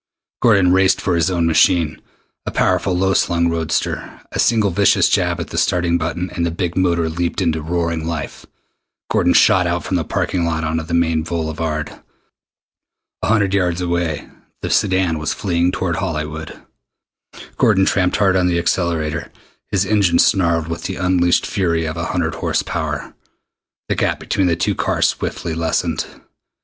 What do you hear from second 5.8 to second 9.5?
button, and the big motor leaped into roaring life. Gordon